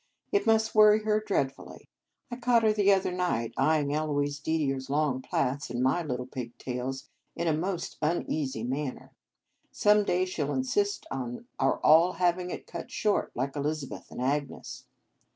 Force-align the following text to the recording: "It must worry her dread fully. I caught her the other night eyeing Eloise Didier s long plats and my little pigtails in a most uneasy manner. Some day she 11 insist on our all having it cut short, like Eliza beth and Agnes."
"It 0.31 0.47
must 0.47 0.73
worry 0.73 1.03
her 1.03 1.19
dread 1.21 1.51
fully. 1.51 1.87
I 2.31 2.35
caught 2.37 2.63
her 2.63 2.73
the 2.73 2.91
other 2.91 3.11
night 3.11 3.53
eyeing 3.55 3.93
Eloise 3.93 4.39
Didier 4.39 4.77
s 4.77 4.89
long 4.89 5.21
plats 5.21 5.69
and 5.69 5.83
my 5.83 6.01
little 6.01 6.25
pigtails 6.25 7.07
in 7.35 7.47
a 7.47 7.53
most 7.53 7.97
uneasy 8.01 8.63
manner. 8.63 9.11
Some 9.71 10.03
day 10.03 10.25
she 10.25 10.41
11 10.41 10.61
insist 10.61 11.05
on 11.11 11.45
our 11.59 11.77
all 11.81 12.13
having 12.13 12.49
it 12.49 12.65
cut 12.65 12.89
short, 12.89 13.31
like 13.35 13.55
Eliza 13.55 13.85
beth 13.85 14.09
and 14.09 14.23
Agnes." 14.23 14.85